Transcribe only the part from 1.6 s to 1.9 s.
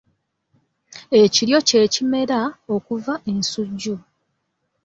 kye